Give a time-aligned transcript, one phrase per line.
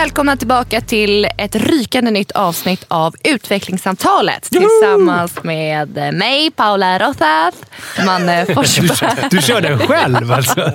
[0.00, 7.54] välkomna tillbaka till ett rykande nytt avsnitt av Utvecklingssamtalet tillsammans med mig, Paula Rothaf,
[8.06, 9.28] Manne Forsberg.
[9.30, 10.72] Du kör den själv alltså?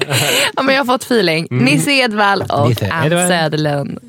[0.56, 1.48] ja, men jag har fått feeling.
[1.50, 3.10] Nisse Edvall och Nisse Ann.
[3.10, 4.00] Söderlund.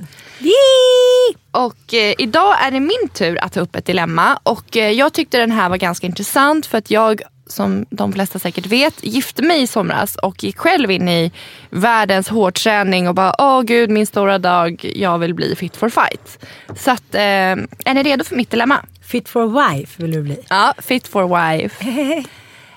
[1.51, 5.13] Och eh, idag är det min tur att ta upp ett dilemma och eh, jag
[5.13, 9.43] tyckte den här var ganska intressant för att jag som de flesta säkert vet, gifte
[9.43, 11.33] mig i somras och gick själv in i
[11.71, 16.45] världens hårdträning och bara åh gud min stora dag, jag vill bli fit for fight.
[16.77, 18.85] Så att, eh, är ni redo för mitt dilemma?
[19.03, 20.39] Fit for wife vill du bli.
[20.49, 21.85] Ja, fit for wife.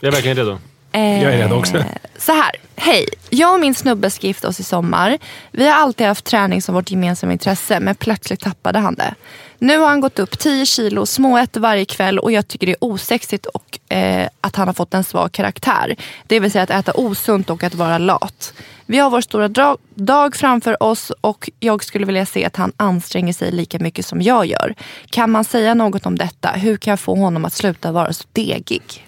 [0.02, 0.60] Jag är verkligen redo.
[0.92, 1.78] Eh, Jag är redo också.
[1.78, 1.86] Eh,
[2.18, 3.06] så här, hej.
[3.30, 5.18] Jag och min snubbe ska gifta oss i sommar.
[5.52, 9.16] Vi har alltid haft träning som vårt gemensamma intresse men plötsligt tappade han det.
[9.62, 12.84] Nu har han gått upp 10 kilo, småäter varje kväll och jag tycker det är
[12.84, 15.96] osexigt och eh, att han har fått en svag karaktär.
[16.28, 18.54] Det vill säga att äta osunt och att vara lat.
[18.86, 23.34] Vi har vår stora dag framför oss och jag skulle vilja se att han anstränger
[23.34, 24.76] sig lika mycket som jag gör.
[25.10, 26.50] Kan man säga något om detta?
[26.50, 29.06] Hur kan jag få honom att sluta vara så degig?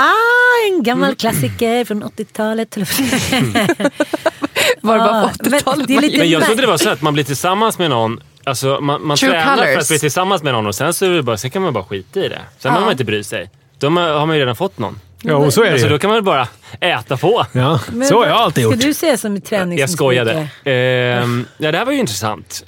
[0.00, 2.76] Ah, en gammal klassiker från 80-talet.
[4.80, 6.66] Var det bara Ah, på men 80-talet det är man lite- Men jag trodde det
[6.66, 9.78] var så att man blir tillsammans med någon Alltså man, man True tränar för colours.
[9.82, 11.84] att bli tillsammans med någon och sen så, är det bara, sen kan man bara
[11.84, 12.38] skita i det.
[12.58, 13.50] Sen behöver man inte bry sig.
[13.78, 15.00] Då har man ju redan fått någon.
[15.22, 15.92] Ja, och så är det Alltså ju.
[15.92, 16.48] då kan man bara
[16.80, 17.46] äta på.
[17.52, 18.76] Ja, Men så har jag alltid gjort.
[18.78, 20.48] Ska du säga som träning Jag skojade.
[20.64, 22.64] Ehm, ja, det här var ju intressant.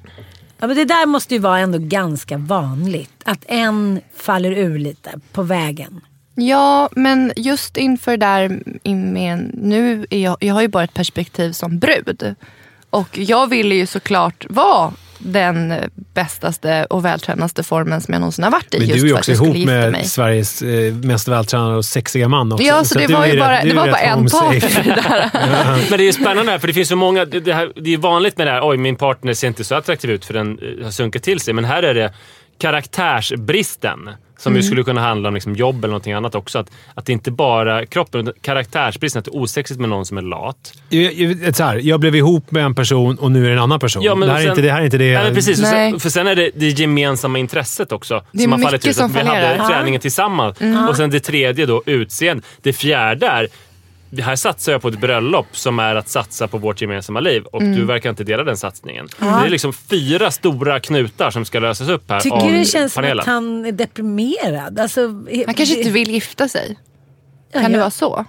[0.59, 3.12] Ja, men det där måste ju vara ändå ganska vanligt.
[3.25, 6.00] Att en faller ur lite på vägen.
[6.41, 10.95] Ja, men just inför där in med, nu är jag, jag har ju bara ett
[10.95, 12.34] perspektiv som brud.
[12.91, 14.93] Och jag ville ju såklart vara
[15.23, 15.75] den
[16.15, 18.79] bästaste och vältränade formen som jag någonsin har varit i.
[18.79, 20.05] Men du är ju också ihop med mig.
[20.05, 22.65] Sveriges eh, mest vältränade och sexiga man också.
[22.65, 25.03] Ja, så, det att du var ju bara, det var bara en part i det
[25.09, 25.31] där.
[25.91, 27.25] Men det är ju spännande här, för det finns så många...
[27.25, 29.75] Det, det, här, det är vanligt med det här, oj min partner ser inte så
[29.75, 31.55] attraktiv ut för den eh, har sunkat till sig.
[31.55, 32.12] Men här är det
[32.60, 34.10] karaktärsbristen.
[34.38, 34.60] Som Mm.
[34.60, 36.59] ju skulle kunna handla om liksom jobb eller någonting annat också.
[36.59, 39.19] Att, att det inte bara kroppen, utan karaktärsbristen.
[39.19, 40.72] Att det är osexigt med någon som är lat.
[40.88, 43.59] Jag, jag, så här, jag blev ihop med en person och nu är det en
[43.62, 44.03] annan person.
[44.03, 45.15] Ja, men det, här är sen- inte, det här är inte det...
[45.15, 45.60] Nej, men precis.
[45.62, 45.91] Nej.
[45.91, 48.22] Sen, för sen är det det gemensamma intresset också.
[48.32, 48.97] Det är som har fallit mycket ut.
[48.97, 50.56] som Att vi hade träningen tillsammans.
[50.88, 52.43] Och sen det tredje då, utseende.
[52.62, 53.49] Det fjärde är
[54.19, 57.60] här satsar jag på ett bröllop som är att satsa på vårt gemensamma liv och
[57.62, 57.75] Mm.
[57.76, 59.09] du verkar inte dela den satsningen.
[59.19, 62.65] Det är liksom fyra stora knutar som ska lösas upp här Tycker av du det
[62.65, 63.20] känns som panelen.
[63.20, 64.78] att han är deprimerad?
[64.78, 65.00] Alltså,
[65.47, 66.78] Han kanske inte vill gifta sig.
[67.53, 67.81] Ja, Kan det ja.
[67.82, 68.25] vara så?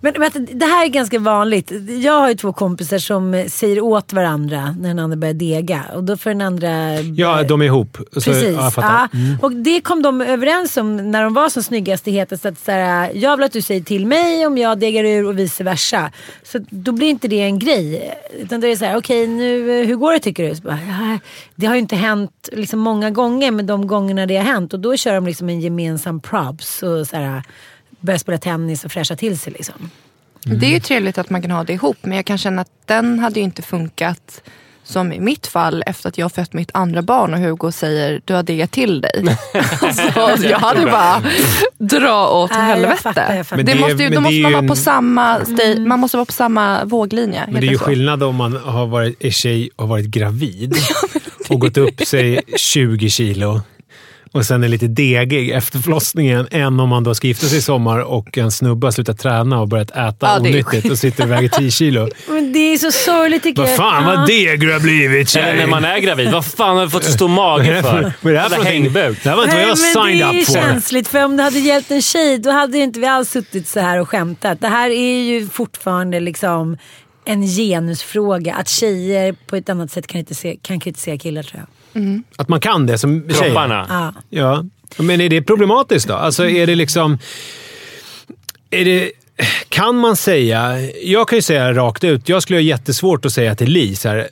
[0.00, 1.72] Men vänta, det här är ganska vanligt.
[1.88, 5.84] Jag har ju två kompisar som säger åt varandra när den andra börjar dega.
[5.94, 7.00] Och då får den andra...
[7.00, 7.98] Ja, de är ihop.
[8.12, 8.56] Så, Precis.
[8.56, 9.08] Ja, jag fattar.
[9.14, 9.30] Mm.
[9.30, 9.46] Ja.
[9.46, 12.46] Och det kom de överens om när de var som snyggast i hetast.
[12.46, 15.38] Att så här, jag vill att du säger till mig om jag degar ur och
[15.38, 16.10] vice versa.
[16.42, 18.14] Så då blir inte det en grej.
[18.38, 20.54] Utan då är det så här, okej nu, hur går det tycker du?
[20.54, 21.18] Så bara, ja,
[21.54, 24.72] det har ju inte hänt liksom många gånger men de gångerna det har hänt.
[24.74, 27.42] Och då kör de liksom en gemensam props och så här,
[28.00, 29.52] börjar spela tennis och fräscha till sig.
[29.52, 29.90] Liksom.
[30.44, 32.70] Det är ju trevligt att man kan ha det ihop men jag kan känna att
[32.86, 34.42] den hade ju inte funkat
[34.84, 38.34] som i mitt fall efter att jag fött mitt andra barn och Hugo säger du
[38.34, 39.24] har degat till dig.
[40.16, 41.22] alltså, jag hade bara
[41.78, 42.96] dra åt Nej, jag helvete.
[43.02, 43.62] fattar, jag fattar.
[43.62, 44.72] Det Men det är- måste ju, men då det måste är man ju vara på
[44.72, 47.44] en- samma sta- man måste vara på samma våglinje.
[47.48, 47.84] Men det är ju så?
[47.84, 50.74] skillnad om man har varit, är tjej och har varit gravid
[51.48, 53.60] och gått upp sig 20 kilo
[54.32, 57.62] och sen är lite degig efter förlossningen än om man då ska gifta sig i
[57.62, 61.30] sommar och en snubbe har slutat träna och börjat äta Ja, onyttigt och sitter och
[61.30, 62.08] väger 10 kilo.
[62.28, 63.76] Men det är så sorgligt tycker Vad jag.
[63.76, 64.16] fan Ja.
[64.16, 65.56] vad deg du har blivit Eller tjej!
[65.58, 66.30] när man är gravid.
[66.32, 68.12] Vad fan har du fått så stor mage för?
[68.22, 69.18] Vad är det här för hängbuk.
[69.22, 70.52] Det här var inte vad jag Nej, men signed det är up for.
[70.54, 73.80] känsligt för om det hade gällt en tjej då hade inte vi alls suttit så
[73.80, 74.60] här och skämtat.
[74.60, 76.76] Det här är ju fortfarande liksom
[77.24, 78.54] en genusfråga.
[78.54, 81.66] Att tjejer på ett annat sätt kan, inte se, kan kritisera killar tror jag.
[82.36, 83.38] Att man kan det som tjej.
[83.38, 83.86] Kropparna.
[83.88, 84.12] Ja.
[84.30, 84.64] Ja.
[85.02, 86.14] Men är det problematiskt då?
[86.14, 87.18] Alltså är det liksom...
[88.70, 89.12] Är det,
[89.68, 90.80] kan man säga...
[91.02, 92.28] Jag kan ju säga rakt ut.
[92.28, 94.28] Jag skulle ha jättesvårt att säga till Li så här,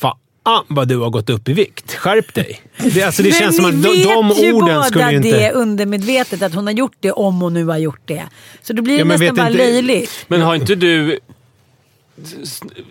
[0.00, 1.94] Fan vad du har gått upp i vikt.
[1.94, 2.60] Skärp dig.
[2.94, 5.50] Det, alltså, det Men känns som att de, de ju orden skulle ju det inte...
[5.50, 8.22] undermedvetet att hon har gjort det om hon nu har gjort det.
[8.62, 10.24] Så då blir det Ja, men nästan bara inte- löjligt.
[10.28, 11.18] Men har inte du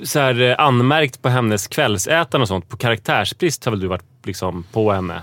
[0.03, 2.69] så här, eh, anmärkt på hennes kvällsätande och sånt?
[2.69, 5.21] På karaktärsbrist har väl du varit liksom, på henne?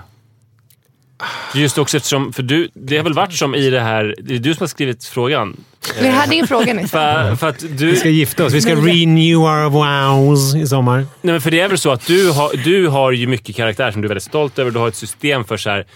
[1.55, 4.39] Just också eftersom, för du, det har väl varit som i det här, det är
[4.39, 5.57] du som har skrivit frågan.
[6.01, 6.89] Det här är din fråga Nisse.
[6.89, 8.53] För, för att du, Vi ska gifta oss.
[8.53, 10.97] Vi ska renew our vows i sommar.
[10.97, 13.91] Nej, men för det är väl så att du har, du har ju mycket karaktär
[13.91, 14.71] som du är väldigt stolt över.
[14.71, 15.87] Du har ett system för så här.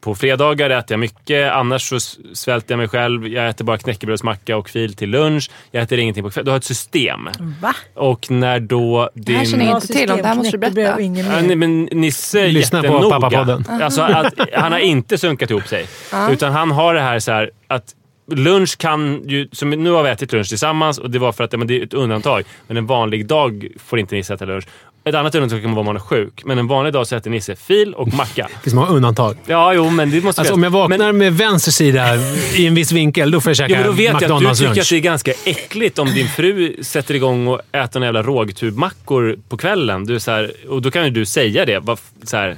[0.00, 2.00] På fredagar äter jag mycket, annars så
[2.34, 3.28] svälter jag mig själv.
[3.28, 5.50] Jag äter bara knäckebrödsmacka och fil till lunch.
[5.70, 6.44] Jag äter ingenting på kvällen.
[6.44, 7.28] Du har ett system.
[7.62, 7.74] Va?
[7.94, 9.36] Och när då din...
[9.36, 10.74] här känner jag inte till om det här måste du berätta.
[10.74, 11.42] Knäckebröd och ingen Ja, mer.
[11.42, 13.20] nej, men Nisse är Lyssna på jättenoga.
[13.20, 13.64] Pappapodden.
[13.82, 15.86] Alltså att, han har inte sunkat ihop sig.
[16.30, 17.94] Utan han har det här så här att
[18.30, 19.48] lunch kan ju...
[19.52, 21.80] Som nu har vi ätit lunch tillsammans och det var för att ja, men det
[21.80, 22.44] är ett undantag.
[22.66, 24.64] Men en vanlig dag får inte Nisse äta lunch.
[25.04, 26.42] Ett annat undantag kan vara om man är sjuk.
[26.44, 28.48] Men en vanlig dag så äter Nisse fil och macka.
[28.54, 29.36] Det finns många undantag.
[29.46, 32.16] Ja, jo, men det måste Alltså, om jag vaknar Men, med vänster sida
[32.54, 34.24] i en viss vinkel, då får jag käka ja, men då vet jag att du
[34.26, 34.80] McDonalds tycker lunch.
[34.80, 39.36] att det är ganska äckligt om din fru sätter igång och äter några jävla rågtubmackor
[39.48, 40.04] på kvällen.
[40.06, 41.80] Du är så här, och då kan ju du säga det.
[41.80, 42.56] Bara, så här,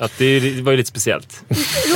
[0.00, 1.42] att det, det var ju lite speciellt.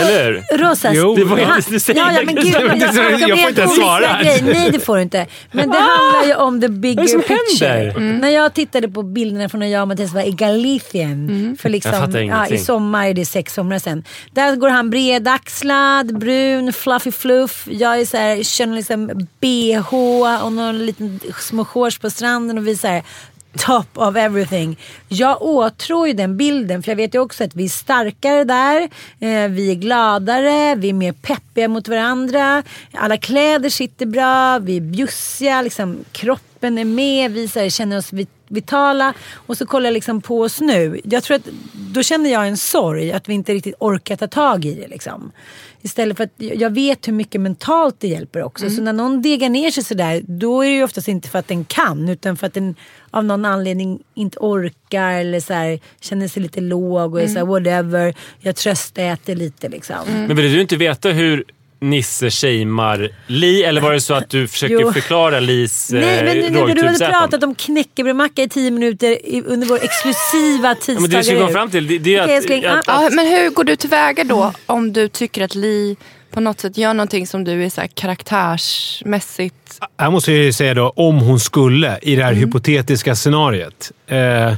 [0.01, 0.59] Eller hur?
[0.59, 0.93] Rosas.
[0.97, 3.49] Jo, det var ju du säger ja, ja, men gud, Jag- jag, jag- jag får
[3.49, 4.43] inte ens svara grejer.
[4.43, 5.27] Nej, det får du inte.
[5.53, 7.69] Men det handlar ju om the bigger som picture.
[7.69, 7.91] händer?
[7.97, 8.17] Mm.
[8.19, 11.73] När jag tittade på bilderna från när jag och Mattias var i Galicien för Jag
[11.73, 14.05] liksom, ja, i sommar, det är sex somrar sedan.
[14.33, 17.69] Där går han bredaxlad, brun, fluffy fluff.
[17.71, 19.95] Jag är så här, känner liksom bh
[20.45, 23.03] och någon liten små shorts på stranden och vi så här,
[23.59, 24.79] top of everything.
[25.09, 28.83] Jag åtrår ju den bilden för jag vet ju också att vi är starkare där.
[29.21, 32.63] Eh, vi är gladare, vi är mer peppiga mot varandra.
[32.93, 38.13] Alla kläder sitter bra, vi är bjussiga, liksom, kroppen är med, vi här, känner oss
[38.13, 39.15] vit- vitala.
[39.35, 41.01] Och så kollar jag liksom på oss nu.
[41.05, 44.65] Jag tror att då känner jag en sorg att vi inte riktigt orkar ta tag
[44.65, 44.89] i det.
[44.89, 45.33] Liksom.
[45.83, 48.71] Istället för att jag vet hur mycket mentalt det hjälper också.
[48.71, 51.49] Så när någon degar ner sig sådär, då är det ju oftast inte för att
[51.49, 52.75] den kan, utan för att den
[53.11, 57.47] av någon anledning inte orkar eller så här, känner sig lite låg och är såhär
[57.47, 59.97] whatever, jag tröstäter lite liksom.
[60.07, 61.45] Men vill du inte veta hur
[61.83, 63.63] Nisse shamear Li?
[63.63, 64.93] Eller var det så att du försöker Jo.
[64.93, 69.19] förklara Lis eh, Nej men nu, nu, du hade pratat om knäckebrödmacka i tio minuter
[69.47, 72.23] under vår exklusiva Ja, tisdagar men det vi ska komma fram till det, det är
[72.25, 72.65] Okej, att, älskling.
[72.65, 75.97] att, Ja, men hur går du tillväga då om du tycker att Li
[76.31, 79.55] på något sätt gör någonting som du är så här karaktärsmässigt...
[79.99, 82.45] Här måste jag ju säga då, om hon skulle i det här Mm.
[82.45, 83.91] hypotetiska scenariot.
[84.07, 84.55] Eh,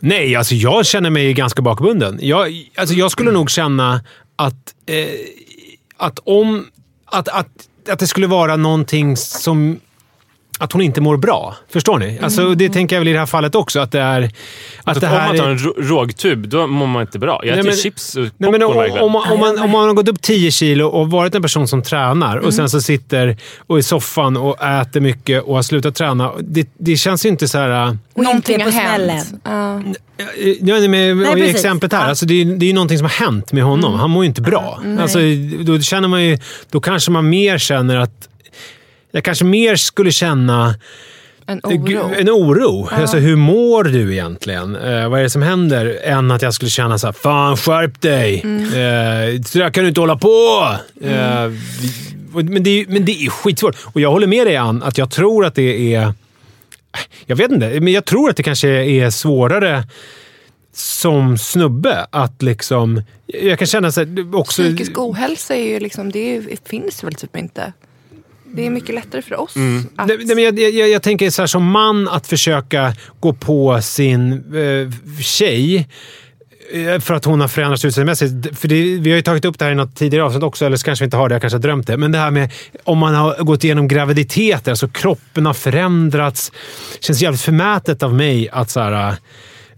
[0.00, 2.18] nej, alltså jag känner mig ganska bakbunden.
[2.22, 4.00] Jag, alltså jag skulle nog känna
[4.46, 5.06] att, eh,
[5.96, 6.66] att om...
[7.04, 9.80] Att, att, att det skulle vara någonting som...
[10.60, 11.56] Att hon inte mår bra.
[11.72, 12.18] Förstår ni?
[12.22, 12.58] Alltså, Mm.
[12.58, 13.80] det tänker jag väl i det här fallet också.
[13.80, 14.30] Att det är...
[14.84, 17.40] Att det om här man tar är- en rå- rågtub, då mår man inte bra.
[17.44, 19.58] Jag Nej, äter men- chips och Nej, men popcorn om, varje om, man, om, man,
[19.58, 22.52] om man har gått upp 10 kilo och varit en person som tränar och Mm.
[22.52, 23.36] sen så sitter
[23.66, 26.32] och i soffan och äter mycket och har slutat träna.
[26.40, 27.86] Det, det känns ju inte så här...
[27.88, 29.34] äh, Och någonting har hänt.
[29.44, 29.82] Ja.
[30.60, 32.00] Ja, nej, med, Nej, exemplet här.
[32.02, 32.08] Ja.
[32.08, 33.94] Alltså, det, är, det är ju någonting som har hänt med honom.
[33.94, 34.80] Han mår ju inte bra.
[35.00, 35.18] Alltså,
[35.64, 36.38] då, känner man ju,
[36.70, 38.26] då kanske man mer känner att...
[39.10, 40.74] Jag kanske mer skulle känna
[41.46, 42.10] En Eh, oro.
[42.18, 42.88] En oro.
[42.92, 44.76] Alltså, hur mår du egentligen?
[44.76, 45.98] Eh, vad är det som händer?
[46.04, 48.40] Än att jag skulle känna så här, fan skärp dig!
[48.44, 48.62] Mm.
[48.64, 50.68] Eh, så där kan du inte hålla på!
[51.02, 51.44] Eh,
[52.34, 53.76] och- men, det är, men det är skitsvårt.
[53.84, 56.12] Och jag håller med dig Ann, att jag tror att det är...
[57.26, 59.84] Jag vet inte, men jag tror att det kanske är svårare
[60.74, 63.02] som snubbe att liksom...
[63.26, 64.62] Jag kan känna så här, också...
[64.62, 67.72] Psykisk ohälsa är ju liksom, det det finns väl typ inte.
[68.54, 69.54] Det är mycket lättare för oss.
[69.96, 73.32] Att, Nej, nej, men jag, jag, jag tänker så här, som man att försöka gå
[73.32, 75.88] på sin eh, tjej
[76.72, 78.58] eh, för att hon har förändrats utseendemässigt.
[78.58, 80.76] För det, vi har ju tagit upp det här i något tidigare avsnitt också, eller
[80.76, 81.96] så kanske vi inte har det, jag kanske har drömt det.
[81.96, 82.52] Men det här med
[82.84, 86.52] om man har gått igenom graviditeter, alltså kroppen har förändrats.
[86.92, 89.16] Det känns jävligt förmätet av mig att så här,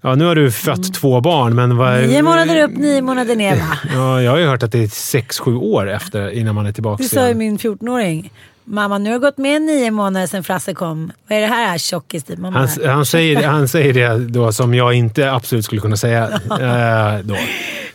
[0.03, 2.03] ja nu har du fött två barn, men vad...
[2.03, 3.79] Nio månader upp, nio månader ner va?
[3.95, 6.73] Ja, jag har ju hört att det är sex, sju år efter innan man är
[6.73, 8.33] tillbaka Det sa ju min 14-åring.
[8.65, 11.13] Mamma, nu har det gått med nio månader sedan Frasse kom.
[11.29, 12.25] Vad är det här tjockis?
[12.25, 12.39] Typ?
[12.39, 16.29] Mamma, Han, han, säger, han säger det då som jag inte absolut skulle kunna säga.
[16.51, 17.37] eh, då.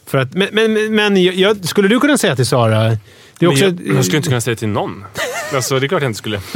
[0.05, 2.97] För att, men men, men jag, skulle du kunna säga till Sara...
[3.39, 5.05] Det också, jag, jag skulle inte kunna säga det till någon.
[5.53, 6.37] Alltså, det är klart jag inte skulle.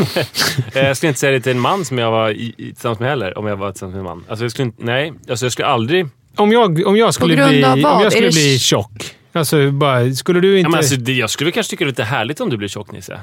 [0.74, 3.00] Eh, jag skulle inte säga det till en man som jag var i, i, tillsammans
[3.00, 4.25] med heller, om jag var tillsammans med en man.
[4.30, 6.08] Alltså, jag skulle inte, nej, alltså, jag skulle aldrig...
[6.36, 9.15] om, jag, om jag skulle, bli, om jag skulle bli tjock.
[9.34, 10.70] Alltså, bara, skulle du Ja, inte...
[10.70, 12.91] men alltså, det, jag skulle kanske tycka det är lite härligt om du blir tjock,
[12.91, 13.20] Nisse.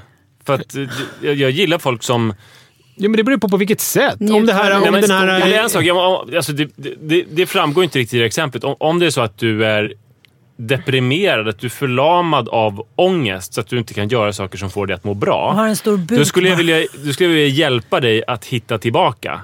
[0.48, 0.82] För att eh,
[1.22, 2.34] jag, jag gillar folk som...
[2.96, 4.20] Ja, men det beror på på vilket sätt.
[4.20, 4.76] Om det här...
[4.76, 5.86] Om Nej, men, den här det är en sak.
[6.36, 8.64] Alltså, det, det, det framgår inte riktigt i det exemplet.
[8.64, 9.92] Om, om det är så att du är
[10.56, 14.70] deprimerad, att du är förlamad av ångest så att du inte kan göra saker som
[14.70, 15.48] får dig att må bra.
[15.48, 16.18] Och har en stor buk.
[16.18, 19.40] Då skulle, jag vilja, då skulle jag vilja hjälpa dig att hitta tillbaka.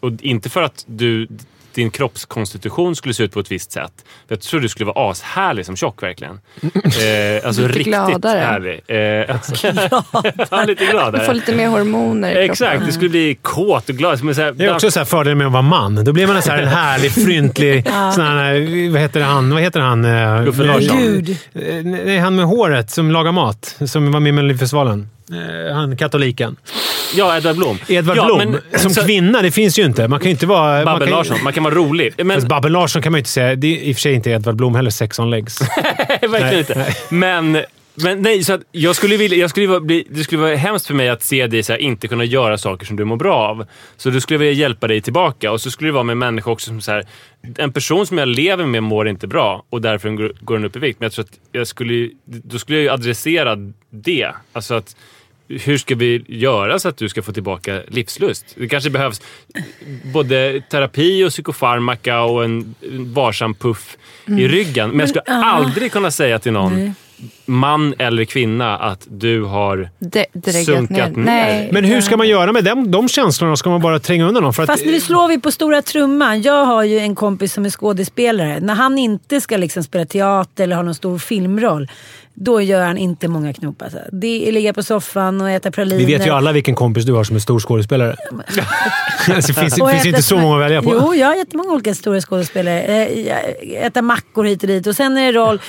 [0.00, 1.28] Och inte för att du,
[1.76, 3.92] din kroppskonstitution skulle se ut på ett visst sätt.
[4.28, 6.40] Jag tror du skulle vara ashärlig som tjock verkligen.
[6.86, 8.38] Eh, alltså Lite riktigt gladare.
[8.38, 8.80] härlig.
[8.86, 9.66] Eh, alltså,
[10.50, 11.24] ja, lite gladare.
[11.24, 12.50] Få lite mer hormoner i kroppen.
[12.50, 14.18] Exakt, du skulle bli kåt och glad.
[14.18, 16.04] Som så här, Det är också så här fördelen med att vara man.
[16.04, 17.84] Då blir man en, så här, en härlig, fryntlig...
[18.14, 19.50] sån här, vad heter han?
[19.54, 20.04] Vad heter han?
[20.04, 20.96] eh.
[20.96, 21.30] Gud.
[21.54, 23.76] eh, Nej, han med håret som lagar mat.
[23.86, 25.08] Som var med i Melodifestivalen.
[25.32, 26.56] Eh, Han katoliken.
[27.14, 27.78] Ja, Edvard Blom.
[27.88, 28.38] Edvard ja, Blom.
[28.38, 30.08] men- som så- kvinna, det finns ju inte.
[30.08, 30.74] Man kan ju inte vara...
[30.74, 31.38] man Babben kan, ju- Larsson.
[31.44, 32.14] Man kan vara rolig.
[32.24, 33.54] Men, Fast Babben Larsson kan man ju inte säga.
[33.56, 35.60] Det är i och för sig inte Edvard Blom heller, sex on legs.
[36.20, 36.74] verkligen Nej, inte.
[36.78, 36.96] nej.
[37.08, 37.62] Men,
[38.02, 41.08] men nej, så jag skulle vilja, jag skulle bli, det skulle vara hemskt för mig
[41.08, 43.66] att se dig så här, inte kunna göra saker som du mår bra av.
[43.96, 45.52] Så då skulle jag vilja hjälpa dig tillbaka.
[45.52, 47.04] Och så skulle det vara med en människa också som så här,
[47.58, 50.76] en person som jag lever med mår inte bra och därför går- går den upp
[50.76, 51.00] i vikt.
[51.00, 53.56] Men jag tror att jag skulle, då skulle jag ju adressera
[53.90, 54.28] det.
[54.52, 54.96] Alltså att
[55.48, 58.44] hur ska vi göra så att du ska få tillbaka livslust?
[58.54, 59.22] Det kanske behövs
[60.12, 62.74] både terapi och psykofarmaka och en,
[63.14, 64.90] varsam puff i ryggen.
[64.90, 66.94] Men jag skulle aldrig kunna säga till någon,
[67.46, 69.90] man eller kvinna, att du har...
[69.98, 71.24] De, Sunkat ner.
[71.24, 71.68] Nej.
[71.72, 73.56] Men hur ska man göra med dem, de känslorna?
[73.56, 74.52] Ska man bara tränga undan dem?
[74.52, 76.42] För att, Fast nu slår vi på stora trumman.
[76.42, 78.60] Jag har ju en kompis som är skådespelare.
[78.60, 81.88] När han inte ska liksom spela teater eller ha någon stor filmroll,
[82.34, 83.82] då gör han inte många knop.
[83.82, 83.98] Alltså.
[84.12, 85.98] Det är ligga på soffan och äta praliner.
[85.98, 88.16] vi vet ju alla vilken kompis du har som är stor skådespelare.
[89.28, 90.92] alltså, det finns, finns inte så många att välja på.
[90.92, 93.06] Jo, jag har jättemånga olika stora skådespelare.
[93.06, 94.86] Eh, Äta mackor hit och dit.
[94.86, 95.60] Och sen är det roll.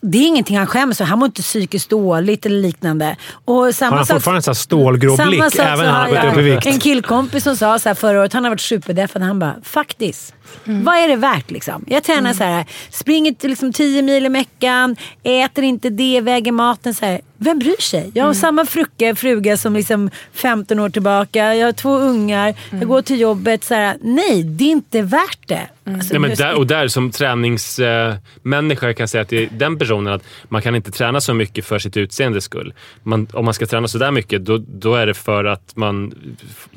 [0.00, 1.04] Det är ingenting han skäms för.
[1.04, 3.16] Han mår inte psykiskt dåligt eller liknande.
[3.44, 6.10] Och samma Har han sak- fortfarande en sån här stålgrå Samma blick även när han
[6.10, 6.66] har har gått upp i vikt?
[6.66, 9.22] En killkompis som sa så här förra året, han har varit superdeffad.
[9.22, 10.34] Han bara, faktiskt.
[10.64, 11.84] Vad är det värt liksom?
[11.88, 16.52] Jag tränar så här, springer till liksom 10 mil i veckan, äter inte det, väger
[16.52, 17.20] maten så här.
[17.40, 18.10] Vem bryr sig?
[18.14, 21.54] Jag har samma fruga, fruga som liksom 15 år tillbaka.
[21.54, 22.54] Jag har två ungar.
[22.70, 23.64] Jag går till jobbet.
[23.64, 25.68] Så här, nej, det är inte värt det.
[25.84, 30.22] Alltså, Nej, men där, och där som träningsmänniska kan jag säga till den personen att
[30.48, 32.74] man kan inte träna så mycket för sitt utseendes skull.
[33.02, 36.14] Man, om man ska träna så där mycket, då, då är det för att man,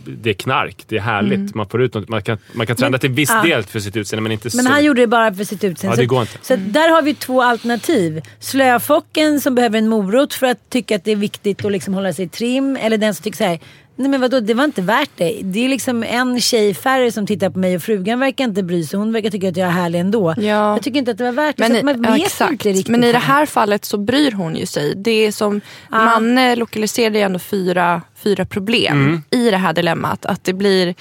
[0.06, 0.76] det är knark.
[0.88, 1.56] Det är härligt.
[1.56, 2.10] Man får ut något.
[2.10, 3.42] Man kan, man kan träna Men- till viss ja.
[3.44, 4.72] del för sitt utseende, men inte Men så.
[4.72, 5.98] han gjorde det bara för sitt utseende.
[5.98, 6.38] Ja, det Så- går inte.
[6.42, 8.22] Så att där har vi två alternativ.
[8.40, 12.14] Slöfocken som behöver en morot för att tycka att det är viktigt att liksom hålla
[12.14, 12.78] sig trim.
[12.82, 13.60] Eller den som tycker så här.
[13.96, 15.40] Nej men vadå, det var inte värt det.
[15.44, 18.84] Det är liksom en tjej färre som tittar på mig och frugan verkar inte bry
[18.84, 19.00] sig.
[19.00, 20.34] Hon verkar tycka att jag är härlig ändå.
[20.38, 20.44] Ja.
[20.44, 21.70] Jag tycker inte att det var värt det.
[21.70, 22.52] Men, så i, man ja, exakt.
[22.52, 22.88] inte riktigt.
[22.88, 24.94] Men i det här fallet så bryr hon ju sig.
[24.96, 26.06] Det är som, Ah.
[26.06, 30.26] Manne lokaliserade ju ändå fyra, fyra problem i det här dilemmat.
[30.26, 30.96] Att det blir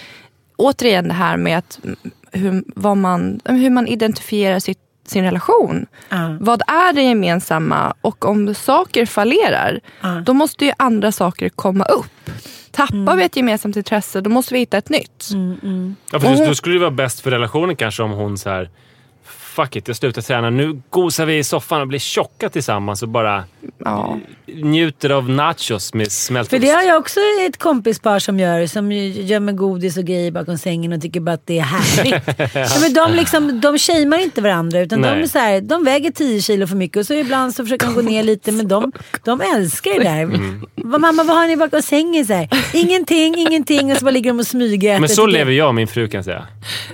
[0.57, 1.97] återigen det här med att, mm,
[2.33, 4.79] hur, vad man, hur man identifierar sitt,
[5.11, 5.87] sin relation.
[6.09, 6.37] Ja.
[6.41, 7.95] Vad är det gemensamma?
[8.01, 10.09] Och om saker fallerar, Ja.
[10.09, 12.31] då måste ju andra saker komma upp.
[12.71, 15.29] Tappar vi ett gemensamt intresse, då måste vi hitta ett nytt.
[16.13, 18.71] Ja, för då, då skulle det vara bäst för relationen kanske om hon så här.
[19.51, 20.51] Fuck it, jag slutar träna.
[20.51, 23.45] Nu gosar vi i soffan och blir tjocka tillsammans och bara
[23.85, 24.19] Ja.
[24.47, 28.67] njuter av nachos med smält För det har jag också ett kompispar som gör.
[28.67, 32.55] Som ju gömmer godis och grejer bakom sängen och tycker bara att det är härligt.
[32.55, 36.11] ja, men de, liksom, de shamear inte varandra utan de, är så här, de väger
[36.11, 38.93] 10 kilo för mycket och så ibland så försöker de gå ner lite men de,
[39.25, 40.23] de älskar det där.
[40.23, 40.67] Mm.
[40.75, 42.27] Vad, mamma vad har ni bakom sängen?
[42.27, 45.01] Så här, ingenting, ingenting och så bara ligger de och smyger.
[45.01, 46.47] Men så lever jag och min fru kan jag säga.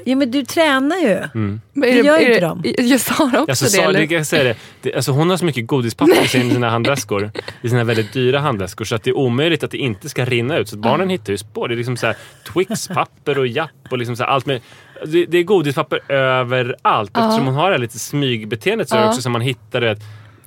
[0.05, 1.17] Ja men du tränar ju.
[1.35, 1.61] Mm.
[1.73, 2.62] Men Det gör är inte de.
[2.79, 3.71] Jag sa också Alltså, det.
[3.71, 4.12] så, eller?
[4.12, 4.57] jag säga det.
[4.83, 7.31] det alltså, hon har så mycket godispapper i sin- sina handväskor.
[7.62, 8.85] I sina väldigt dyra handväskor.
[8.85, 10.69] Så att det är omöjligt att det inte ska rinna ut.
[10.69, 11.69] Så att barnen hittar ju spår.
[11.69, 12.17] Det är liksom så här,
[12.53, 14.61] Twix-papper och Japp och liksom så här, allt med.
[15.07, 17.17] Det, det är godispapper överallt.
[17.17, 19.09] Eftersom hon har det här lite smygbeteendet så är det Ja.
[19.11, 19.97] också som man hittar det.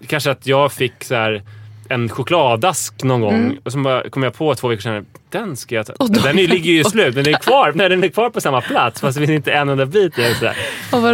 [0.08, 1.44] Kanske att jag fick så här
[1.90, 5.76] en chokladask någon gång och så bara kom jag på två veckor senare, den ska
[5.76, 5.94] jag ta.
[6.00, 8.42] Och Den är- ligger ju slut, men den är kvar, nej, den är kvar på
[8.42, 10.36] samma plats fast det finns inte en enda bit i den.
[10.36, 10.46] så.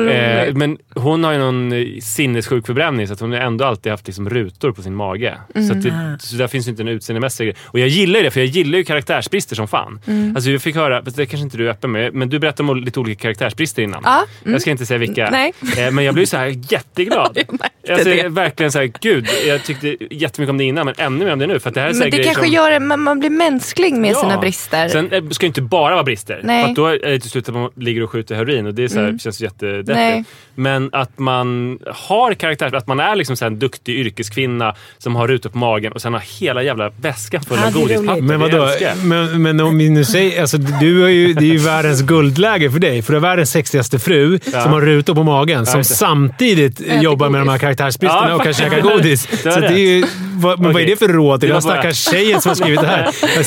[0.06, 3.92] Eh, men hon har ju någon eh, sinnessjuk förbränning så att hon har ändå alltid
[3.92, 5.34] haft liksom rutor på sin mage.
[5.54, 5.82] Så, Mm.
[5.82, 7.56] det, så där finns ju inte en utseendemässig grej.
[7.64, 10.00] Och jag gillar ju det, för jag gillar ju karaktärsbrister som fan.
[10.08, 10.36] Mm.
[10.36, 12.78] Alltså jag fick höra, det kanske inte du är öppen med, men du berättade om
[12.78, 14.02] lite olika karaktärsbrister innan.
[14.06, 14.54] Ja, mm.
[14.54, 15.30] Jag ska inte säga vilka.
[15.32, 15.54] Nej.
[15.78, 17.38] Eh, men jag blev så här jätteglad.
[17.88, 18.28] Jag alltså, det.
[18.30, 21.48] Verkligen så här, gud, jag tyckte jättemycket om det innan men ännu mer om det
[21.48, 21.60] nu.
[21.60, 22.52] För det här är så Men det kanske som...
[22.52, 24.90] gör det, man, man blir mänsklig med med sina brister.
[24.90, 26.40] Sen eh, ska det inte bara vara brister.
[26.44, 26.64] Nej.
[26.64, 28.84] För att då är det till slut att man ligger och skjuter heroin och det
[28.84, 29.50] är så här, känns Nej.
[29.50, 30.30] jättedeppigt.
[30.56, 35.16] Men att man har karaktär, att man är liksom så här en duktig yrkeskvinna som
[35.16, 38.22] har rutor på magen och sen har hela jävla väskan full Ja, av det godispapper.
[38.22, 38.70] Men Det vadå?
[39.04, 40.42] Men, men om vi nu säger...
[40.42, 43.02] Alltså, du har ju, det är ju världens guldläge för dig.
[43.02, 45.66] För du har världens sexigaste fru som har rutor på magen.
[45.66, 45.84] som det.
[45.84, 47.62] samtidigt jobbar med de här godis.
[47.62, 49.28] karaktärsbristerna Ja, och kan käka godis.
[49.44, 51.62] Det Så det är ju, vad, men vad är det för råd till Det den
[51.62, 53.12] stackars tjejen som har skrivit det här?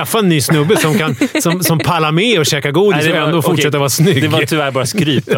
[0.00, 3.12] Skaffa en ny snubbe som, kan, som, som pallar med och käka godis Nej, det
[3.12, 4.22] och var- ändå fortsätta vara snygg.
[4.22, 5.28] Det var tyvärr bara skryt.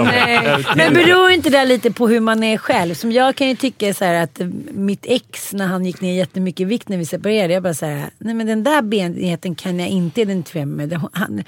[0.77, 2.95] Men beror inte det lite på hur man är själv?
[2.95, 6.15] Som jag kan ju tycka så här att eh, mitt ex när han gick ner
[6.17, 7.55] jättemycket i vikt när vi separerade.
[7.55, 10.89] Jag bara så här, nej men den där benheten kan jag inte identifiera mig med.
[10.89, 11.43] Det, han,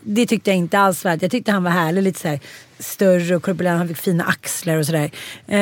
[0.00, 1.18] det tyckte jag inte alls var.
[1.20, 2.40] Jag tyckte han var härlig, lite så här
[2.78, 3.78] större och korpulent.
[3.78, 5.10] Han fick fina axlar och sådär.
[5.48, 5.58] Eh,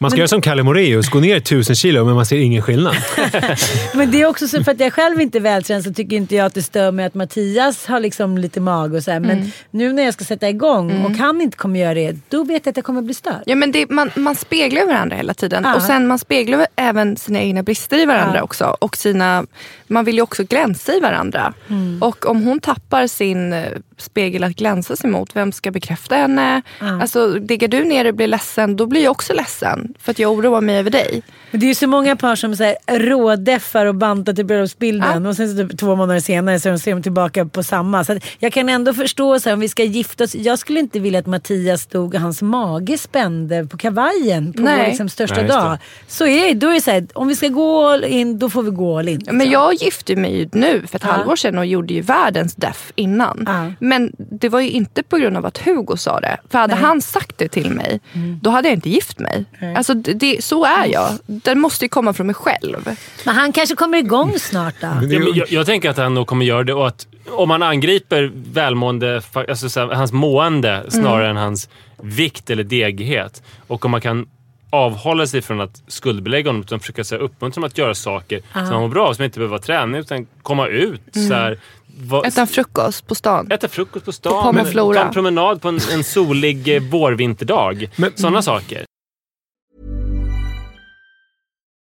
[0.00, 2.62] Man ska men- göra som Kalle Moraeus, gå ner tusen kilo men man ser ingen
[2.62, 2.96] skillnad.
[3.94, 6.34] Men det är också så för att jag själv inte är vältränad så tycker inte
[6.36, 9.20] jag att det stör mig att Mattias har liksom lite mag och så här.
[9.20, 9.50] Men Mm.
[9.70, 12.72] nu när jag ska sätta igång och han inte kommer göra det, då vet jag
[12.72, 13.42] att jag kommer bli störd.
[13.46, 15.62] Ja, men det, man, man speglar varandra hela tiden.
[15.64, 15.74] Ja.
[15.74, 18.42] Och sen Man speglar även sina egna brister i varandra Ja.
[18.42, 18.76] också.
[18.80, 19.46] Och sina,
[19.86, 21.52] man vill ju också glänsa i varandra.
[21.70, 22.02] Mm.
[22.02, 23.64] Och om hon tappar sin eh,
[23.96, 26.53] spegel att glänsa sig mot, vem ska bekräfta henne?
[26.80, 27.00] Ja.
[27.02, 29.94] Alltså, diggar du ner och blir ledsen, då blir jag också ledsen.
[29.98, 31.22] För att jag oroar mig över dig.
[31.50, 35.26] Men det är ju så många par som så här rådeffar och bantar till bröllopsbilden
[35.26, 38.04] och sen så typ två månader senare så ser de tillbaka på samma.
[38.04, 40.34] Så att jag kan ändå förstå så här, om vi ska gifta oss.
[40.34, 44.78] Jag skulle inte vilja att Mattias stod och hans mage spände på kavajen på Nej.
[44.78, 45.78] vår liksom, största Nej, dag.
[46.08, 46.54] Så är det.
[46.54, 48.98] Då är det så här, om vi ska gå all in, då får vi gå
[48.98, 49.22] all in.
[49.26, 49.52] Men liksom.
[49.52, 51.12] jag gifte mig ju nu för ett Ja.
[51.12, 53.44] halvår sedan och gjorde ju världens deff innan.
[53.46, 53.72] Ja.
[53.78, 56.36] Men det var ju inte på grund av att Hugo sa det.
[56.50, 58.38] För hade han sagt det till mig, Mm.
[58.42, 59.44] då hade jag inte gift mig.
[59.76, 61.08] Alltså det, det, så är jag.
[61.26, 62.96] Den måste ju komma från mig själv.
[63.24, 64.86] Men han kanske kommer igång snart då.
[64.86, 67.62] Ja, men jag, jag tänker att han nog kommer göra det och att om man
[67.62, 71.68] angriper välmående, alltså så här, hans mående snarare än hans
[72.02, 74.26] vikt eller degighet och om man kan
[74.74, 78.40] avhålla sig från att skuldbelägga honom utan försöka så här, uppmuntra honom att göra saker
[78.52, 81.00] som han mår bra av, som inte behöver vara träning utan komma ut.
[81.28, 81.58] Så här,
[82.00, 83.50] va, Äta frukost på stan.
[83.52, 85.00] Äta frukost på På stan, Pommes Flora.
[85.00, 87.88] ta en promenad på en, en solig eh, vårvinterdag.
[87.96, 88.84] Men- Sådana saker.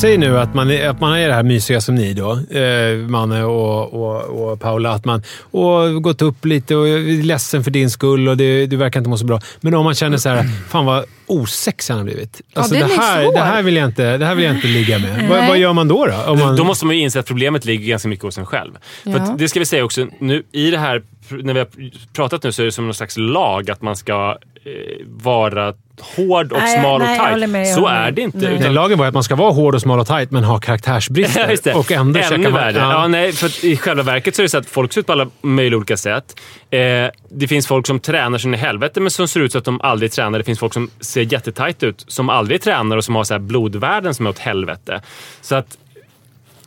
[0.00, 2.96] Säg nu att man, är, att man är det här mysiga som ni då, eh,
[3.08, 4.90] Manne och, och, och Paula.
[4.90, 8.76] Att man och gått upp lite och är ledsen för din skull och det, du
[8.76, 9.40] verkar inte må så bra.
[9.60, 12.40] Men om man känner så här, fan vad osexig han har blivit.
[12.54, 14.98] Alltså, är det, här, det, här vill jag inte, det här vill jag inte ligga
[14.98, 15.28] med.
[15.28, 16.06] Vad, vad gör man då?
[16.06, 16.32] då?
[16.32, 18.72] Om man, Då måste man ju inse att problemet ligger ganska mycket hos en själv.
[19.02, 19.16] För Ja.
[19.16, 21.68] att det ska vi säga också, nu, i det här, när vi har
[22.12, 25.74] pratat nu så är det som någon slags lag att man ska eh, vara
[26.16, 27.50] hård och Nej, smal nej, och jag tight.
[27.50, 28.38] med, jag så är det inte.
[28.38, 28.58] Nej.
[28.60, 31.60] Nej, lagen var att man ska vara hård och smal och tight men ha karaktärsbrister.
[31.64, 31.76] Ja.
[31.78, 32.78] Och ändå Ännu käka man- värre.
[32.78, 33.06] Ja.
[33.06, 35.26] nej, för I själva verket så är det så att folk ser ut på alla
[35.42, 36.40] möjliga olika sätt.
[36.70, 36.78] Eh,
[37.30, 39.80] det finns folk som tränar sin i helvete men som ser ut så att de
[39.80, 40.38] aldrig tränar.
[40.38, 43.38] Det finns folk som ser jättetajt ut som aldrig tränar och som har så här
[43.38, 45.02] blodvärden som är åt helvete.
[45.40, 45.78] Så att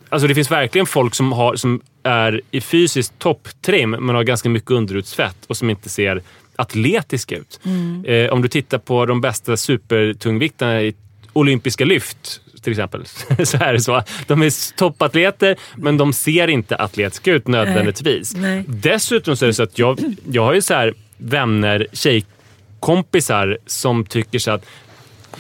[0.10, 4.50] Alltså det finns verkligen folk som, har, som är i fysiskt topptrim men har ganska
[4.50, 6.22] mycket underutsvett och som inte ser
[6.56, 7.60] atletiska ut.
[8.06, 10.96] Eh, om du tittar på de bästa supertungviktarna i
[11.34, 13.06] olympiska lyft till exempel,
[13.46, 14.04] så är det så.
[14.28, 18.36] De är toppatleter men de ser inte atletiska ut nödvändigtvis.
[18.36, 18.64] Nej.
[18.68, 20.00] Dessutom så är det så att jag,
[20.32, 24.66] jag har ju så här vänner, tjejkompisar som tycker så att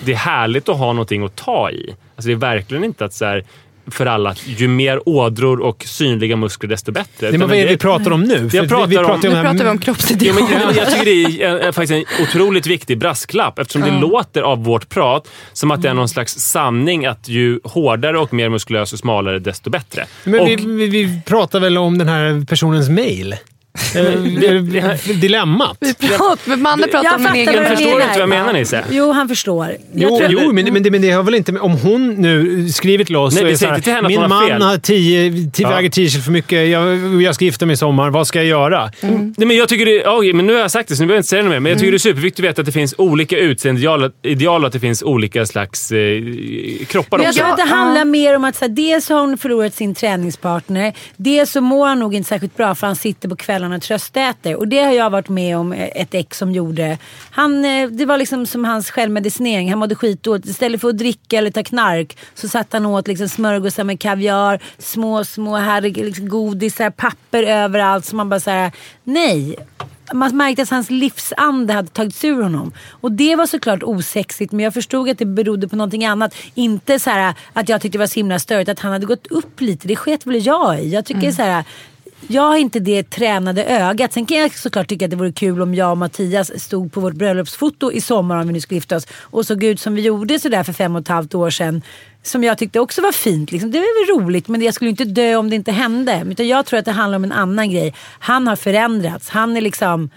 [0.05, 1.95] det är härligt att ha någonting att ta i.
[2.15, 3.43] Alltså det är verkligen inte att så här,
[3.91, 7.29] för alla att ju mer ådror och synliga muskler desto bättre.
[7.29, 8.49] Nej, men vad är det vi pratar om nu?
[8.49, 10.35] För pratar vi, vi om- pratar Nu om, det här- pratar vi om kroppsideal.
[10.35, 14.41] men, men jag tycker det är, en, faktiskt en otroligt viktig brasklapp eftersom det låter
[14.41, 18.49] av vårt prat som att det är någon slags sanning att ju hårdare och mer
[18.49, 20.05] muskulös och smalare desto bättre.
[20.23, 23.35] Men och, vi, vi, vi pratar väl om den här personens mail?
[23.95, 25.77] Eh, Dilemmat.
[25.79, 28.29] Vi pratar, men Manne pratar Jag om en fattar egen Förstår du inte vad jag
[28.29, 28.83] menar Nisse?
[28.91, 29.65] Jo, han förstår.
[29.67, 29.77] Jag
[30.11, 33.03] Jo, jo men, men, det, men det har väl inte med, Om hon nu skriver
[33.05, 34.77] till oss Nej, vi är säger så inte till här, henne Min man fel." har
[34.77, 35.69] tio, tio, Ja.
[35.69, 36.67] väger 10 kilo för mycket.
[36.69, 38.09] Jag, jag ska gifta mig i sommar.
[38.09, 38.91] Vad ska jag göra?
[39.01, 41.15] Nej, men jag tycker det, oj, men nu har jag sagt det så nu behöver
[41.17, 41.59] jag inte säga det mer.
[41.59, 44.67] Men jag tycker det är superviktigt att veta att det finns olika utseendeideal ideal och
[44.67, 45.97] att det finns olika slags eh,
[46.87, 47.39] kroppar Men jag också.
[47.39, 47.75] tror att det Ja.
[47.75, 50.93] handlar mer om att så här, dels har hon förlorat sin träningspartner.
[51.17, 53.35] Dels så mår han nog inte särskilt bra för han sitter på
[53.73, 54.55] och tröstäter.
[54.55, 56.97] Och det har jag varit med om eh, ett ex som gjorde.
[57.31, 59.69] Han, eh, det var liksom som hans självmedicinering.
[59.69, 60.47] Han mådde skitdåligt.
[60.47, 64.59] Istället för att dricka eller ta knark så satt han åt liksom smörgåsar med kaviar,
[64.77, 68.05] små, små liksom godisar, papper överallt.
[68.05, 68.71] Så man bara så här,
[69.03, 69.55] nej.
[70.13, 72.71] Man märkte att hans livsande hade tagits ur honom.
[72.89, 76.35] Och det var såklart osexigt men jag förstod att det berodde på någonting annat.
[76.55, 79.27] Inte så här att jag tyckte det var så himla störigt att han hade gått
[79.27, 79.87] upp lite.
[79.87, 80.89] Det sket väl jag i.
[80.89, 81.65] Jag tycker så här.
[82.27, 84.13] Jag har inte det tränade ögat.
[84.13, 86.99] Sen kan jag såklart tycka att det vore kul om jag och Mattias stod på
[86.99, 90.01] vårt bröllopsfoto i sommar om vi nu skulle gifta oss och såg ut som vi
[90.01, 91.81] gjorde sådär för fem och ett halvt år sedan.
[92.23, 93.51] Som jag tyckte också var fint.
[93.51, 93.71] Liksom.
[93.71, 96.23] Det var väl roligt men jag skulle inte dö om det inte hände.
[96.29, 97.93] Utan jag tror att det handlar om en annan grej.
[98.19, 99.29] Han har förändrats.
[99.29, 100.09] Han är liksom...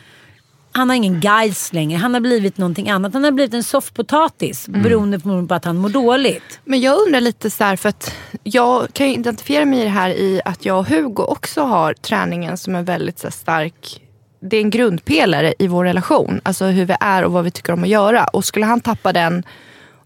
[0.73, 1.99] Han har ingen guys längre.
[1.99, 3.15] Han har blivit någonting annat.
[3.15, 6.61] Han har blivit en soffpotatis beroende på att han mår dåligt.
[6.65, 9.91] Men jag undrar lite så här, för att jag kan ju identifiera mig i det
[9.91, 14.01] här i att jag och Hugo också har träningen som en väldigt så här, stark
[14.41, 16.41] det är en grundpelare i vår relation.
[16.43, 18.25] Alltså hur vi är och vad vi tycker om att göra.
[18.25, 19.43] Och skulle han tappa den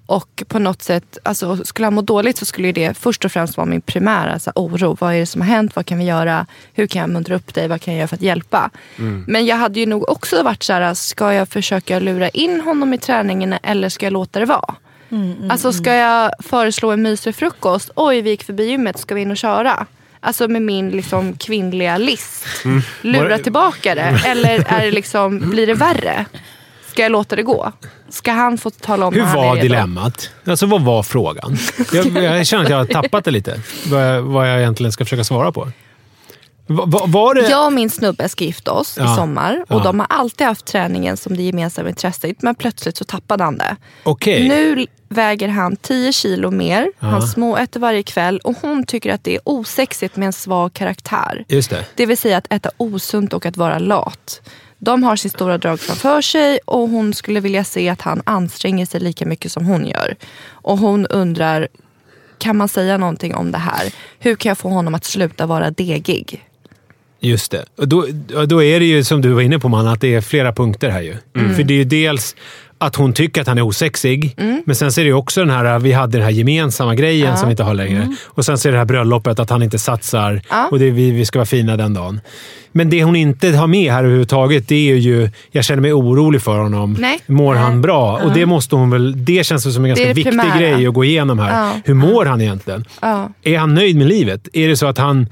[0.06, 3.32] och på något sätt, alltså skulle han må dåligt så skulle ju det först och
[3.32, 4.96] främst vara min primära så här, oro.
[5.00, 5.76] Vad är det som har hänt?
[5.76, 6.46] Vad kan vi göra?
[6.72, 7.68] Hur kan jag muntra upp dig?
[7.68, 8.70] Vad kan jag göra för att hjälpa?
[9.26, 12.94] Men jag hade ju nog också varit så här, ska jag försöka lura in honom
[12.94, 14.74] i träningen eller ska jag låta det vara?
[15.50, 17.90] alltså ska jag föreslå en mysig frukost?
[17.96, 19.86] Oj, vi gick förbi gymmet, ska vi in och köra?
[20.20, 22.46] Alltså med min liksom kvinnliga list.
[23.02, 24.20] Lura Var- tillbaka det.
[24.26, 26.24] Eller är det liksom, blir det värre?
[26.94, 27.72] Ska jag låta det gå?
[28.08, 29.62] Ska han få tala om Hur han är var redo?
[29.62, 30.30] dilemmat?
[30.46, 31.56] Alltså vad var frågan?
[31.92, 33.60] Jag, jag känner att jag har tappat det lite.
[33.86, 35.68] Vad jag, vad jag egentligen ska försöka svara på.
[36.66, 37.48] Va, va, var det...
[37.48, 39.12] Jag och min snubbe ska gifta oss Ja.
[39.12, 39.84] i sommar och Ja.
[39.84, 43.76] de har alltid haft träningen som det gemensamma intresset men plötsligt så tappade han det.
[44.02, 44.48] Okej.
[44.48, 49.34] Nu väger han 10 kilo mer, han småäter varje kväll och hon tycker att det
[49.34, 51.44] är osexigt med en svag karaktär.
[51.48, 51.84] Just det.
[51.94, 54.40] Det vill säga att äta osunt och att vara lat.
[54.84, 58.86] De har sin stora drag framför sig och hon skulle vilja se att han anstränger
[58.86, 60.16] sig lika mycket som hon gör.
[60.46, 61.68] Och hon undrar,
[62.38, 63.94] kan man säga någonting om det här?
[64.18, 66.44] Hur kan jag få honom att sluta vara degig?
[67.20, 67.64] Just det.
[67.76, 68.06] Och då,
[68.48, 70.90] då är det ju som du var inne på man, att det är flera punkter
[70.90, 71.16] här ju.
[71.36, 71.54] Mm.
[71.54, 72.36] För det är ju dels
[72.78, 74.34] att hon tycker att han är osexig.
[74.64, 77.36] Men sen så är det ju också den här, vi hade den här gemensamma grejen
[77.36, 78.16] som vi inte har längre.
[78.24, 80.40] Och sen så är det här bröllopet, att han inte satsar Mm.
[80.50, 80.68] Ja.
[80.70, 82.20] och det, vi, vi ska vara fina den dagen.
[82.72, 86.42] Men det hon inte har med här överhuvudtaget, det är ju, jag känner mig orolig
[86.42, 86.96] för honom.
[87.00, 87.20] Nej.
[87.26, 88.20] Mår han bra?
[88.24, 90.58] Och det måste hon väl, det känns som en ganska viktig primära.
[90.58, 91.64] grej att gå igenom här.
[91.64, 91.80] Ja.
[91.84, 92.84] Hur mår han egentligen?
[93.02, 93.28] Ja.
[93.42, 94.48] Är han nöjd med livet?
[94.52, 95.26] Är det så att han...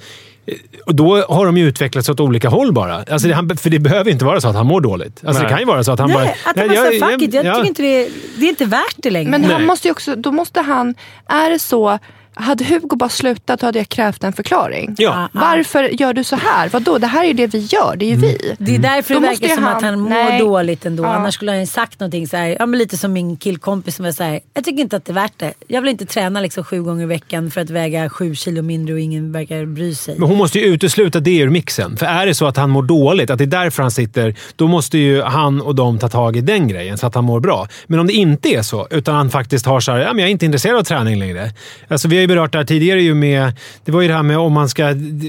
[0.86, 2.94] Och då har de ju utvecklats åt olika håll bara.
[2.96, 5.24] Alltså det, han, för det behöver inte vara så att han mår dåligt.
[5.24, 5.50] Alltså det Nej.
[5.50, 6.24] kan ju vara så att han bara...
[6.24, 7.34] Nej, att han bara säger fuck it.
[7.34, 9.30] Jag tycker inte det, det är inte värt det längre.
[9.30, 9.66] Men han Nej.
[9.66, 10.94] måste ju också, då måste han,
[11.26, 11.98] är det så,
[12.34, 14.94] hade Hugo bara slutat då hade jag krävt en förklaring.
[14.98, 15.28] Ja.
[15.32, 16.68] Varför gör du så här?
[16.68, 16.98] Vadå?
[16.98, 18.54] Det här är ju det vi gör, det är ju vi.
[18.58, 20.38] Det är därför Då det verkar som han- att han mår Nej.
[20.38, 21.02] dåligt ändå.
[21.04, 21.08] Ja.
[21.14, 24.04] Annars skulle han ju sagt någonting så här, ja men lite som min killkompis som
[24.04, 25.52] var så här, jag tycker inte att det är värt det.
[25.68, 28.94] Jag vill inte träna liksom sju gånger i veckan för att väga sju kilo mindre
[28.94, 30.18] och ingen verkar bry sig.
[30.18, 31.96] Men hon måste ju utesluta det ur mixen.
[31.96, 34.66] För är det så att han mår dåligt, att det är därför han sitter, då
[34.68, 37.68] måste ju han och de ta tag i den grejen så att han mår bra.
[37.86, 40.26] Men om det inte är så, utan han faktiskt har så här, ja, men jag
[40.26, 41.50] är inte intresserad av träning längre.
[41.88, 43.52] Alltså, vi har ju berört det här tidigare ju med,
[43.84, 44.84] det var ju det här med om man ska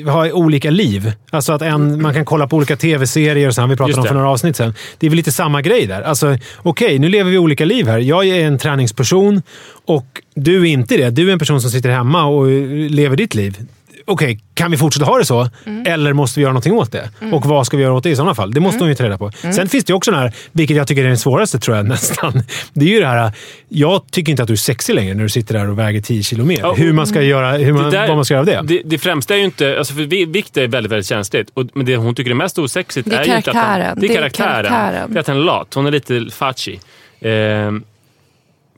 [0.06, 1.12] ha olika liv.
[1.29, 4.08] Alltså att en, man kan kolla på olika tv-serier och så, här, vi pratade om
[4.08, 4.73] för några avsnitt sedan.
[4.97, 6.01] Det är väl lite samma grej där.
[6.01, 7.99] Alltså, okej, nu lever vi olika liv här.
[7.99, 9.41] Jag är en träningsperson
[9.86, 11.10] och du är inte det.
[11.10, 12.47] Du är en person som sitter hemma och
[12.89, 13.58] lever ditt liv.
[14.06, 15.50] Okej, kan vi fortsätta ha det så?
[15.86, 17.10] Eller måste vi göra någonting åt det?
[17.32, 18.52] Och vad ska vi göra åt det i sådana fall?
[18.52, 19.32] Det måste hon ju ta reda på.
[19.56, 21.86] Sen finns det ju också den här, vilket jag tycker är den svåraste tror jag
[21.88, 22.44] nästan.
[22.74, 23.32] Det är ju det här,
[23.70, 26.24] jag tycker inte att du är sexig längre när du sitter där och väger 10
[26.24, 26.60] kilo mer.
[26.60, 28.76] Ja, hur man ska göra, hur man, där- vad man ska göra av det.
[28.76, 29.78] Det, det främsta är ju inte...
[29.78, 31.50] Alltså för vi- vikt är väldigt, väldigt känsligt.
[31.54, 33.66] Och, men det hon tycker är mest osexigt Det är är, ju inte att han,
[33.66, 33.98] karaktären.
[34.00, 34.66] det är Det är karaktären.
[34.66, 35.13] karaktären.
[35.13, 35.74] Det är att han är lat.
[35.74, 36.80] Hon är lite fachi.
[37.22, 37.84] Ehm,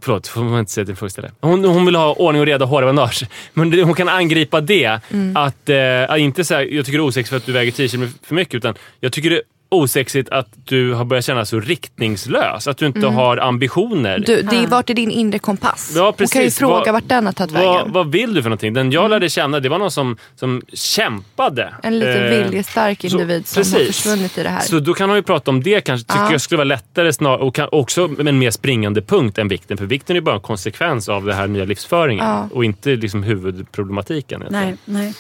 [0.06, 1.32] Förlåt, får man inte säga till frågeställare.
[1.42, 3.24] Hon, hon vill ha ordning och reda hårbandage.
[3.54, 5.00] Men hon kan angripa det.
[5.36, 8.08] Att, eh, inte säga jag tycker det är osexigt för att du väger 10 kilo
[8.24, 8.54] för mycket.
[8.56, 9.42] Utan jag tycker det
[9.80, 12.68] osexigt att du har börjat känna så riktningslös.
[12.68, 14.20] Att du inte har ambitioner.
[14.20, 15.94] Du, det är, vart är din inre kompass?
[15.96, 16.60] Ja, Hon kan ju precis.
[16.60, 17.92] fråga Vad- vart den har tagit vad, vägen.
[17.94, 18.74] vad vill du för någonting?
[18.74, 21.74] Den jag lärde känna det var någon som, som kämpade.
[21.84, 23.88] En lite Eh, viljestark så- individ som har precis.
[24.04, 24.60] försvunnit i det här.
[24.62, 26.08] Så då kan man ju prata om det kanske.
[26.08, 26.32] Tycker Ja.
[26.32, 29.78] jag skulle vara lättare snar, och kan, också en mer springande punkt än vikten.
[29.78, 32.26] För vikten är bara en konsekvens av den här nya livsföringen.
[32.26, 32.50] Ja.
[32.54, 34.44] Och inte liksom huvudproblematiken.
[34.50, 35.14] Nej, nej.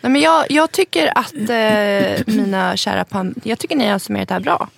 [0.00, 4.28] Nej, men jag, jag tycker att eh, mina kära pan, jag tycker ni har summerat
[4.28, 4.68] det här bra.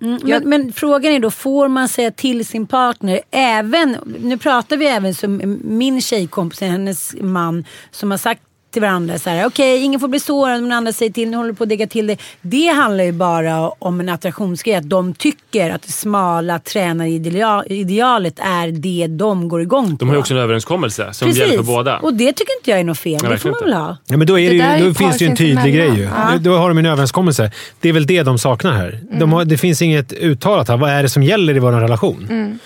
[0.00, 4.76] Mm, men, men frågan är då, får man säga till sin partner, även, nu pratar
[4.76, 9.82] vi även som min tjejkompis, hennes man, som har sagt till varandra så här, okej
[9.82, 11.86] ingen får bli sårad om den andra säger till, nu håller du på att degga
[11.86, 12.16] till det.
[12.40, 18.68] Det handlar ju bara om en attraktionsgrej, att de tycker att det smala tränaridealet är
[18.72, 19.96] det de går igång på.
[19.96, 21.42] De har ju också en överenskommelse som Precis.
[21.42, 21.98] gäller för båda.
[21.98, 23.96] Och det tycker inte jag är något fel, det får man väl ha.
[24.06, 25.88] Ja, men då, är det Det ju, då finns det ju en tydlig grej.
[25.88, 25.94] Ju.
[25.94, 26.42] sinsemellan.
[26.42, 27.50] Då har de en överenskommelse.
[27.80, 29.00] Det är väl det de saknar här.
[29.18, 30.76] De har, det finns inget uttalat här.
[30.76, 32.58] Vad är det som gäller i vår relation?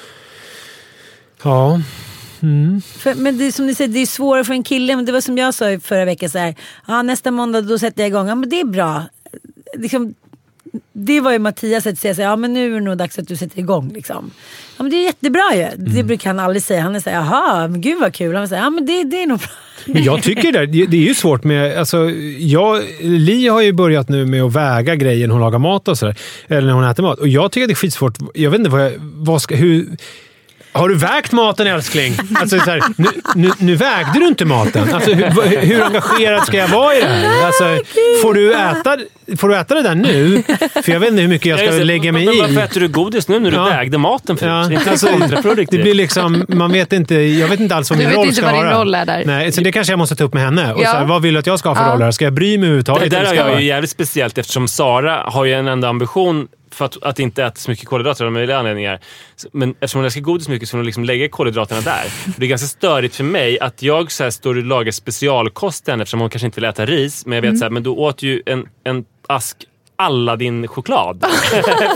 [1.43, 1.81] Ja.
[2.99, 4.97] För, men det är som ni säger, det är svårare för en kille.
[4.97, 6.31] Men det var som jag sa i förra veckan.
[6.31, 6.55] Så här,
[6.87, 8.29] ja, nästa måndag då sätter jag igång.
[8.29, 9.05] Ja, men det är bra.
[9.79, 10.15] Liksom,
[10.93, 12.97] det var ju Mattias sätt att säga så här, ja men nu är det nog
[12.97, 13.93] dags att du sätter igång.
[13.95, 14.31] Liksom.
[14.77, 15.67] Ja men det är jättebra ju.
[15.77, 16.81] Det brukar han aldrig säga.
[16.81, 18.37] Han är såhär, jaha, men gud vad kul.
[18.37, 19.49] Han säger, ja men det, det är nog bra.
[19.87, 21.79] Men jag tycker det, det är ju svårt med...
[21.79, 25.89] Alltså, jag, Li har ju börjat nu med att väga grejer när hon lagar mat
[25.89, 26.17] och sådär.
[26.49, 27.19] Eller när hon äter mat.
[27.19, 28.19] Och jag tycker det är skitsvårt.
[28.35, 28.93] Jag vet inte vad jag...
[28.99, 29.87] Vad ska, hur,
[30.73, 32.15] har du vägt maten älskling?
[32.41, 34.95] Alltså, så här, nu, nu, nu vägde du inte maten.
[34.95, 37.47] Alltså, hur, hur engagerad ska jag vara i det här?
[37.47, 37.65] Alltså,
[38.23, 38.97] får, du äta,
[39.39, 40.43] får du äta det där nu?
[40.85, 41.85] För jag vet inte hur mycket jag Ja, ska det.
[41.85, 42.41] lägga mig Men i.
[42.41, 43.65] Varför äter du godis nu när du Ja.
[43.65, 44.51] vägde maten förut?
[44.51, 45.07] Ja, Det är inte alltså,
[45.71, 48.25] det blir liksom, man vet inte, jag vet inte alls vad Du min vet roll
[48.27, 48.79] inte ska vad din vara.
[48.81, 49.23] roll är där.
[49.27, 50.73] Nej, så det kanske jag måste ta upp med henne.
[50.73, 50.91] Och Ja.
[50.91, 51.93] så här, vad vill du att jag ska ha för Ja.
[51.93, 52.11] roll här?
[52.11, 53.11] Ska jag bry mig Det överhuvudtaget?
[53.11, 56.47] där eller har ska jag ju jävligt speciellt eftersom Sara har ju en enda ambition
[56.75, 59.01] för att, att inte äta så mycket kolhydrater av möjliga anledningar.
[59.53, 62.05] Men eftersom hon älskar godis mycket så hon liksom lägger kolhydraterna där.
[62.37, 65.93] Det är ganska störigt för mig att jag så här står och lagar specialkost till
[65.93, 67.27] henne eftersom hon kanske inte vill äta ris.
[67.27, 69.57] Men jag vet så här, men du åt ju en, en ask
[70.01, 71.21] Aladdin-choklad.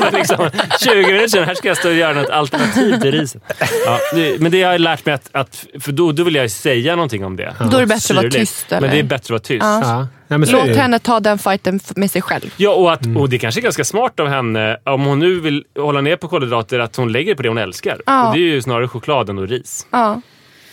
[0.00, 3.42] för liksom 20 minuter sedan, här ska jag stå och göra något alternativ till riset.
[3.86, 3.98] Ja,
[4.38, 7.24] men det har jag lärt mig att, att för då, då vill jag säga någonting
[7.24, 7.54] om det.
[7.70, 8.80] Då är det bättre att vara tyst, eller?
[8.80, 9.64] Men det är bättre att vara tyst.
[9.64, 10.06] Ja.
[10.28, 10.36] Ja.
[10.36, 12.54] Låt henne ta den fighten med sig själv.
[12.56, 15.64] Ja, och, att, och det kanske är ganska smart av henne, om hon nu vill
[15.78, 18.00] hålla ner på kolhydrater, att hon lägger på det hon älskar.
[18.06, 18.28] Ja.
[18.28, 19.86] Och det är ju snarare chokladen och ris.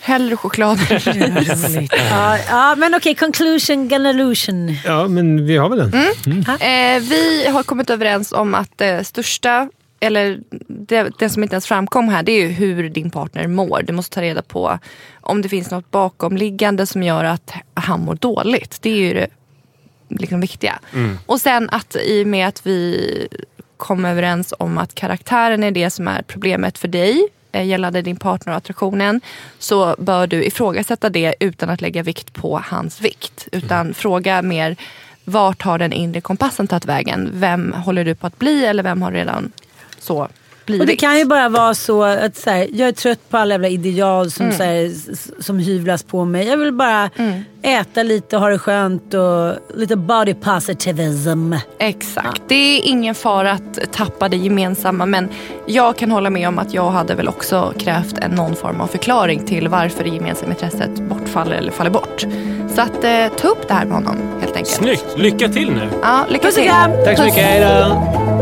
[0.04, 0.78] Hellre choklad.
[2.10, 4.76] ja, ja, men okej, conclusion, ganallusion.
[4.84, 6.12] Ja, men vi har väl den.
[6.26, 6.40] Mm.
[6.40, 9.68] Eh, vi har kommit överens om att det största,
[10.00, 13.82] eller det, det som inte ens framkom här, det är ju hur din partner mår.
[13.86, 14.78] Du måste ta reda på
[15.20, 18.78] om det finns något bakomliggande som gör att han mår dåligt.
[18.82, 19.28] Det är ju det
[20.08, 20.78] liksom viktiga.
[21.26, 23.28] Och sen att i och med att vi
[23.76, 28.16] kom överens om att karaktären är det som är problemet för dig eh, gällande din
[28.16, 29.20] partner och attraktionen
[29.58, 33.48] så bör du ifrågasätta det utan att lägga vikt på hans vikt.
[33.52, 34.76] Utan fråga mer
[35.24, 37.30] vart har den inre kompassen tagit vägen?
[37.32, 39.52] Vem håller du på att bli eller vem har redan
[39.98, 40.28] så
[40.66, 40.80] blivit?
[40.80, 43.54] Och det kan ju bara vara så att så här, jag är trött på alla
[43.54, 44.58] jävla ideal som, Mm.
[44.58, 44.92] så här,
[45.42, 46.46] som hyvlas på mig.
[46.46, 47.10] Jag vill bara
[47.62, 51.54] äta lite och ha det skönt och lite body positivism.
[51.78, 52.42] Exakt.
[52.48, 55.28] Det är ingen fara att tappa det gemensamma men
[55.66, 58.86] jag kan hålla med om att jag hade väl också krävt en någon form av
[58.86, 62.24] förklaring till varför det gemensamma intresset bortfaller eller faller bort.
[62.74, 64.68] Så att eh, ta upp det här med honom helt enkelt.
[64.76, 65.04] Snyggt!
[65.16, 65.88] Lycka till nu!
[66.02, 66.70] Ja, lycka till.
[67.04, 67.44] Tack så mycket.
[67.44, 68.41] Hej